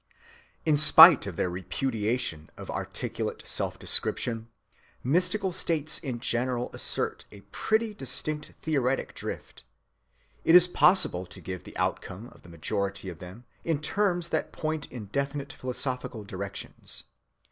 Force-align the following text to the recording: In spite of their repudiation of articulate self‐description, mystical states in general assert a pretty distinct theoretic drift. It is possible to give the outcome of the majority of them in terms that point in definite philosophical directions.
In 0.65 0.77
spite 0.77 1.27
of 1.27 1.35
their 1.35 1.47
repudiation 1.47 2.49
of 2.57 2.71
articulate 2.71 3.43
self‐description, 3.43 4.47
mystical 5.03 5.53
states 5.53 5.99
in 5.99 6.19
general 6.19 6.71
assert 6.73 7.25
a 7.31 7.41
pretty 7.51 7.93
distinct 7.93 8.53
theoretic 8.63 9.13
drift. 9.13 9.63
It 10.43 10.55
is 10.55 10.67
possible 10.67 11.27
to 11.27 11.39
give 11.39 11.65
the 11.65 11.77
outcome 11.77 12.29
of 12.29 12.41
the 12.41 12.49
majority 12.49 13.09
of 13.09 13.19
them 13.19 13.45
in 13.63 13.79
terms 13.79 14.29
that 14.29 14.51
point 14.51 14.91
in 14.91 15.05
definite 15.05 15.53
philosophical 15.53 16.23
directions. 16.23 17.03